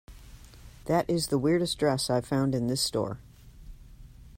That 0.85 1.07
is 1.07 1.27
the 1.27 1.37
weirdest 1.37 1.77
dress 1.77 2.09
I 2.09 2.15
have 2.15 2.25
found 2.25 2.55
in 2.55 2.65
this 2.65 2.81
store. 2.81 3.19